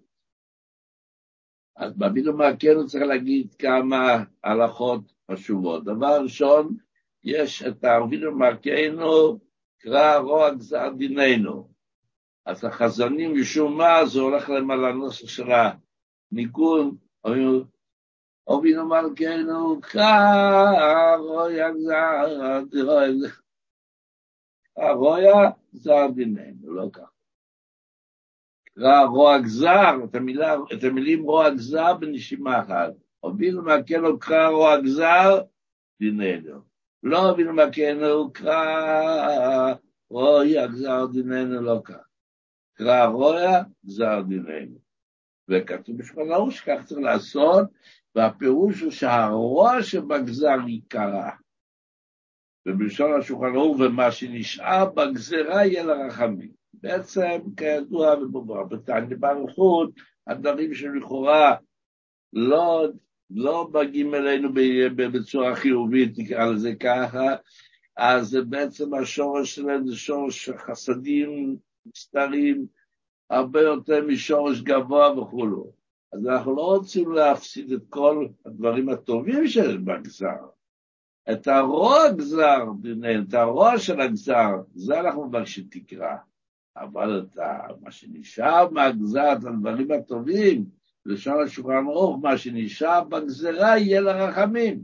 [1.76, 5.84] אז באבינו מלכנו צריך להגיד כמה הלכות חשובות.
[5.84, 6.76] דבר ראשון,
[7.28, 9.38] יש את אבינו מלכנו,
[9.78, 11.68] קרא רוע גזר דיננו.
[12.46, 15.46] אז החזונים משום מה זה הולך להם על הנוסח של
[16.32, 16.96] הניגון,
[18.48, 23.26] אבינו מלכנו קרא רוע גזר דיננו.
[24.76, 27.06] הרויה גזר דיננו, לא ככה.
[28.74, 32.92] קרא רוע גזר, את, המילה, את המילים רוע גזר בנשימה אחת.
[33.26, 35.40] אבינו מלכנו קרא רוע גזר
[36.00, 36.67] דיננו.
[37.02, 39.74] לא אבינו מלכנו קרא
[40.10, 41.98] רויה גזר דיננו, לא ככה.
[42.74, 44.78] קרא רויה גזר דיננו.
[45.48, 47.68] וכתוב בשולחן ערוך שכך צריך לעשות,
[48.14, 51.30] והפירוש הוא שהרוע שבגזר ייקרא.
[52.66, 56.52] ובלשון השולחן ערוך, ומה שנשאר בגזרה יהיה לרחמים.
[56.74, 58.14] בעצם, כידוע,
[58.68, 59.90] בתניא באריכות,
[60.26, 61.56] הדברים שלכאורה
[62.32, 62.88] לא,
[63.30, 64.48] לא מגיעים אלינו
[64.96, 67.36] בצורה חיובית, נקרא לזה ככה,
[67.96, 72.66] אז בעצם השורש שלהם זה שורש חסדים מסתרים
[73.30, 75.72] הרבה יותר משורש גבוה וכולו.
[76.12, 80.46] אז אנחנו לא רוצים להפסיד את כל הדברים הטובים שיש בגזר.
[81.32, 82.64] את הרוע גזר,
[83.28, 86.16] את הרוע של הגזר, זה אנחנו מבקשים תקרא.
[86.76, 87.38] אבל את
[87.80, 90.64] מה שנשאר מהגזר, את הדברים הטובים,
[91.08, 94.82] לשון השולחן ערוך, מה שנשאר בגזרה יהיה לרחמים.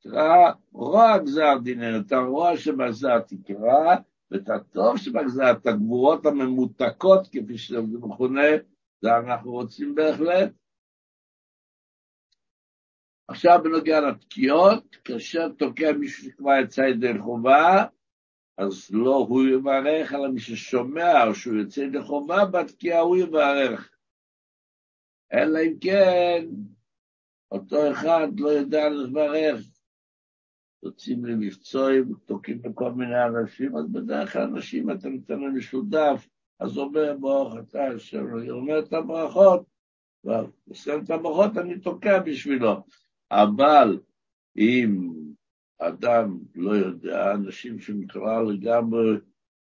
[0.00, 3.96] תקרא רוע גזר דיננו, את הרוע שבגזר תקרא,
[4.30, 8.48] ואת הטוב שבגזר, את הגבורות הממותקות, כפי שזה מכונה,
[9.00, 10.52] זה אנחנו רוצים בהחלט.
[13.28, 17.84] עכשיו בנוגע לתקיעות, כאשר תוקע מישהו שכבר יצא ידי חובה,
[18.58, 23.99] אז לא הוא יברך, אלא מי ששומע שהוא יוצא ידי חובה, בתקיעה הוא יברך.
[25.32, 26.46] אלא אם כן,
[27.50, 29.60] אותו אחד לא יודע לברך.
[30.82, 36.28] יוצאים למבצועים, תוקעים בכל מיני אנשים, אז בדרך כלל אנשים, אתה נותן להם משודף,
[36.60, 39.66] אז אומר ברוך אתה אשר אומר את הברכות,
[40.24, 42.82] ומסיים את הברכות, אני תוקע בשבילו.
[43.30, 43.98] אבל
[44.56, 45.12] אם
[45.78, 49.16] אדם לא יודע, אנשים שמקרא לגמרי,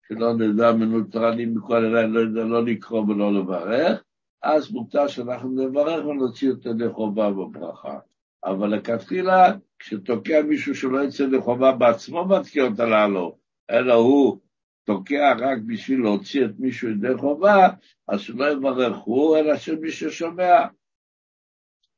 [0.07, 4.02] שלא נדע מנוטרלים מכל אלה, לא יודע לא לקרוא ולא לברך,
[4.43, 7.99] אז מותר שאנחנו נברך ונוציא אותו לחובה בברכה.
[8.45, 13.37] אבל לכתחילה, כשתוקע מישהו שלא יצא לחובה בעצמו בתקיעות הללו,
[13.69, 14.39] אלא הוא
[14.83, 17.67] תוקע רק בשביל להוציא את מישהו ידי חובה,
[18.07, 20.65] אז שלא יברך הוא, אלא שמי ששומע.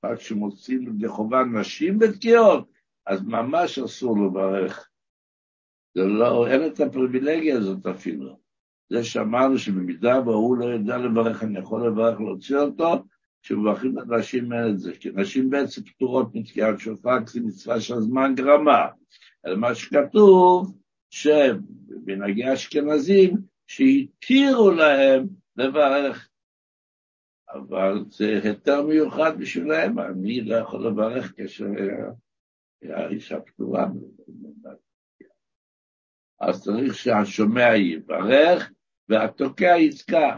[0.04, 2.72] רק כשמוצאים ידי חובה נשים בתקיעות,
[3.06, 4.90] אז ממש אסור לברך.
[5.96, 8.45] זה לא, אין את הפריבילגיה הזאת אפילו.
[8.90, 13.04] זה שאמרנו שבמידה והוא לא יודע לברך, אני יכול לברך להוציא אותו,
[13.42, 18.00] כשמברכים את נשים אין את זה, כי נשים בעצם פטורות מתקיעת שופר, כי מצווה של
[18.00, 18.88] זמן גרמה.
[19.46, 20.78] אלא מה שכתוב,
[21.10, 26.30] שבמנהגי אשכנזים, שהתירו להם לברך.
[27.50, 31.66] אבל זה היתר מיוחד בשבילם, אני לא יכול לברך כאשר
[32.84, 33.88] האישה פטורה.
[36.40, 38.72] אז צריך שהשומע יברך
[39.10, 40.38] והתוקע יתקע.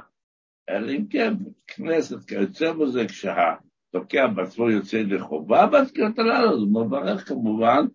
[0.70, 1.34] אלא אם כן,
[1.68, 7.86] כנסת כיוצא בזה, כשהתוקע בעצמו יוצא לחובה בתקיעות הללו, אז הוא מברך כמובן,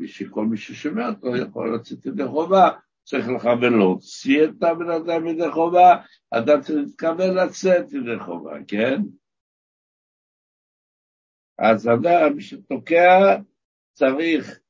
[0.00, 2.70] ושכל מי ששומע אותו יכול לצאת ידי חובה,
[3.04, 5.96] צריך לכוון להוציא את הבן אדם ידי חובה,
[6.30, 9.00] אדם צריך להתכוון לצאת ידי חובה, כן?
[11.58, 13.36] אז אדם שתוקע
[13.92, 14.60] צריך,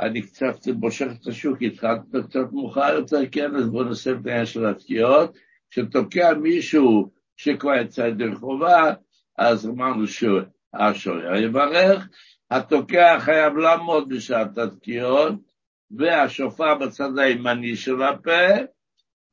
[0.00, 4.46] אני קצת מושך את השוק, התחלתי קצת מאוחר יותר, כן, אז בואו נעשה את העניין
[4.46, 5.38] של התקיעות,
[5.70, 8.92] כשתוקע מישהו שכבר יצא ידי חובה,
[9.38, 12.08] אז אמרנו שהשוער יברך,
[12.50, 15.34] התוקע חייב לעמוד בשעת התקיעות,
[15.90, 18.48] והשופר בצד הימני של הפה,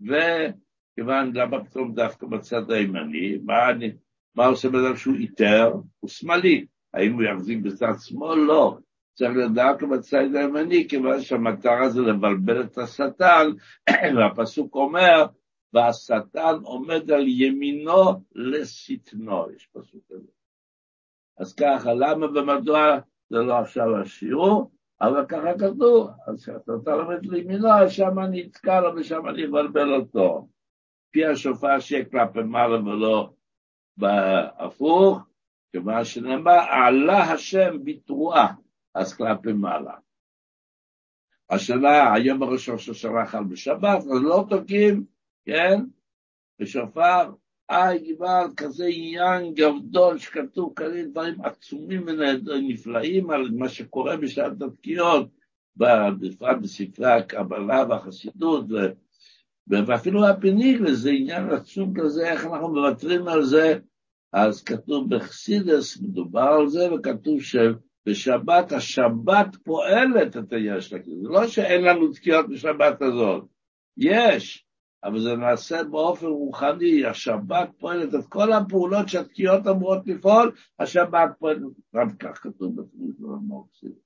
[0.01, 3.91] וכיוון למה פתאום דווקא בצד הימני, מה, אני,
[4.35, 5.71] מה עושה אדם שהוא איתר?
[5.99, 8.39] הוא שמאלי, האם הוא יחזיק בצד שמאל?
[8.39, 8.77] לא.
[9.15, 13.47] צריך לדעת לו בצד הימני, כיוון שהמטרה זה לבלבל את השטן,
[14.15, 15.25] והפסוק אומר,
[15.73, 20.31] והשטן עומד על ימינו לשטנו, יש פסוק כזה.
[21.37, 22.99] אז ככה, למה ומדוע
[23.29, 28.95] זה לא עכשיו השיעור, אבל ככה כתוב, אז כשאתה לומד לימינו, שם אני אתקע לו
[28.95, 30.47] ושם אני אבלבל אותו.
[31.11, 33.29] פי השופר שיהיה כלפי מעלה ולא
[33.97, 35.19] בהפוך,
[35.71, 38.53] כיוון שנאמר, עלה השם בתרועה,
[38.95, 39.93] אז כלפי מעלה.
[41.49, 45.05] השנה, היום הראשון ששלח על בשבת, אז לא תוקעים,
[45.45, 45.79] כן?
[46.59, 47.31] בשופר,
[47.71, 52.05] אה, גבעת, כזה עניין גדול שכתוב כאלה דברים עצומים
[52.45, 55.29] ונפלאים על מה שקורה בשעת התקיעות,
[55.75, 58.65] בפרט בספרי הקבלה והחסידות.
[59.67, 63.79] ואפילו הפיניגלה זה עניין עצום כזה, איך אנחנו מוותרים על זה,
[64.33, 67.41] אז כתוב בחסידס, מדובר על זה, וכתוב
[68.07, 73.45] שבשבת, השבת פועלת את היש לכיס, זה לא שאין לנו תקיעות בשבת הזאת,
[73.97, 74.65] יש,
[75.03, 81.61] אבל זה נעשה באופן רוחני, השבת פועלת את כל הפעולות שהתקיעות אמורות לפעול, השבת פועלת,
[81.95, 84.05] גם כך כתוב בתמיד במוקסים.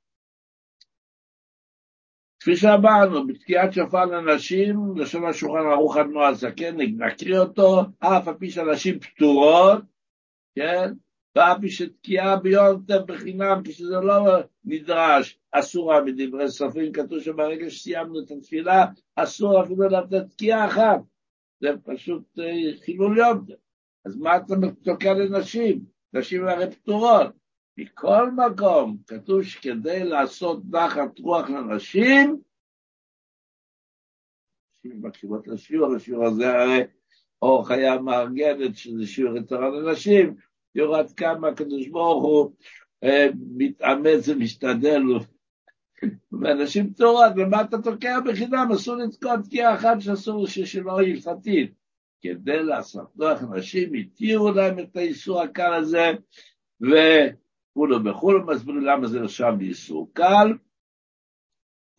[2.39, 8.49] כפי שאמרנו, בתקיעת שופר לנשים, לשון השולחן ערוך אדמו הזקן, נקריא אותו, אף על פי
[8.49, 9.81] שאנשים פטורות,
[10.55, 10.93] כן?
[11.35, 18.31] ואף שתקיעה ביום טב בחינם, כשזה לא נדרש, אסורה מדברי סופרים, כתוב שברגע שסיימנו את
[18.31, 20.99] התפילה, אסור אפילו לתת תקיעה אחת.
[21.61, 23.45] זה פשוט אה, חילול יום.
[24.05, 24.53] אז מה אתה
[24.83, 25.85] תוקע לנשים?
[26.13, 27.39] נשים הרי פטורות.
[27.77, 32.41] מכל מקום, כתוב שכדי לעשות נחת רוח לנשים,
[34.85, 36.83] נשים מקשיבות לשיעור, השיעור הזה הרי
[37.41, 40.35] אור חיה מארגנת, שזה שיעור יתרה לנשים,
[40.75, 42.51] יורד כמה הקדוש ברוך הוא
[43.03, 45.01] אה, מתאמץ ומשתדל,
[46.31, 48.67] ואנשים פטורות, ומה אתה תוקע בחינם?
[48.75, 51.79] אסור לתקוע תקיעה אחת שאסור שלא הלכתית.
[52.21, 52.57] כדי
[53.15, 56.11] נוח אנשים, התירו להם את האיסור הקל הזה,
[56.81, 60.53] וכולו וכולו מסבירים למה זה נחשב באיסור קל,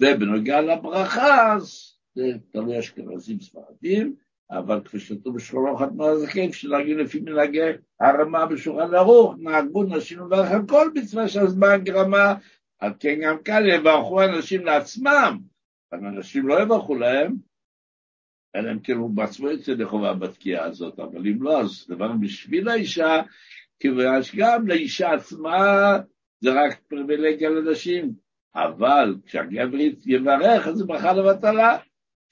[0.00, 4.14] ובנוגע לברכה, אז זה תלוי אשכנזים ספרדים,
[4.51, 7.61] אבל כפי שכתוב בשולחן חתמה הזקן, כשנהגים לפי מנהגי
[8.01, 12.34] הרמה בשולחן ערוך, נהגו נשים לברך על כל מצווה שהזמן גרמה,
[12.78, 15.38] על כן גם כאן יברכו אנשים לעצמם,
[15.92, 17.36] אבל אנשים לא יברכו להם,
[18.57, 22.68] אלא אם כן הוא בעצמו יצא לחובה בתקיעה הזאת, אבל אם לא, אז דבר בשביל
[22.68, 23.22] האישה,
[23.80, 25.98] כיוון שגם לאישה עצמה
[26.40, 28.12] זה רק פריבילגיה לנשים,
[28.55, 31.78] אבל כשהגבר יברך, אז זה ברכה לבטלה.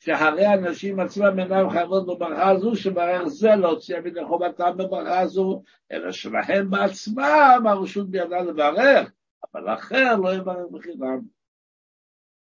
[0.01, 6.13] שהרי הנשים עצמם אינם חייבות בברכה הזו, שברך זה להוציא ידי חובתם בברכה הזו, אלא
[6.13, 9.13] שלהם בעצמם הרשות בידה לברך,
[9.45, 11.21] אבל אחר לא יברך בחינם.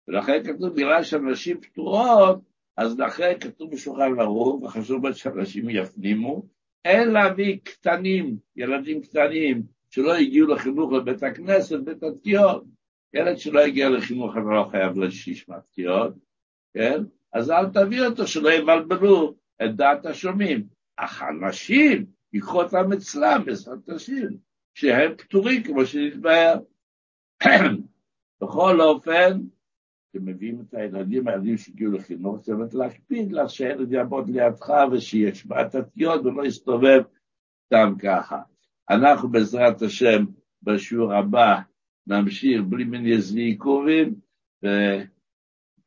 [0.09, 2.38] ולכן כתוב, בגלל שאנשים פטורות,
[2.76, 6.42] אז לכן כתוב בשולחן ערוך, וחשוב מאוד שאנשים יפנימו,
[6.84, 12.64] אין להביא קטנים, ילדים קטנים, שלא הגיעו לחינוך לבית הכנסת, בית התקיעות.
[13.14, 16.14] ילד שלא הגיע לחינוך, אבל לא חייב לשמוע תקיעות,
[16.74, 17.03] כן?
[17.35, 20.66] אז אל תביא אותו, שלא יבלבלו את דעת השומעים.
[20.97, 24.28] אך אנשים, ייקחו אותם אצלם בעזרת השם,
[24.74, 26.59] שהם פטורים כמו שנתבהר.
[28.41, 29.41] בכל אופן,
[30.11, 36.24] כשמביאים את הילדים, הילדים שהגיעו לחינוך, צריך להקפיד לה שהילד יעבוד לידך ושישמע את התיות
[36.24, 37.03] ולא יסתובב
[37.66, 38.39] סתם ככה.
[38.91, 40.24] אנחנו בעזרת השם
[40.62, 41.61] בשיעור הבא
[42.07, 44.14] נמשיך בלי מיני עיכובים,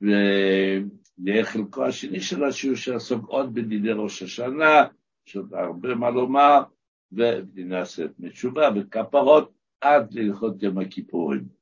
[0.02, 0.80] יהיה
[1.44, 4.88] חלקו השני של השיעור שעסוק עוד בדיני ראש השנה,
[5.28, 6.64] יש עוד הרבה מה לומר,
[7.12, 9.52] ונעשית מתשובה וכפרות
[9.82, 11.57] עד להלכות יום הכיפורים.